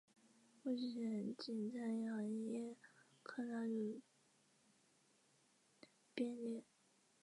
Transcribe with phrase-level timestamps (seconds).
[0.63, 2.73] 目前仅餐饮管理
[3.21, 4.01] 科纳入
[6.15, 6.63] 编列。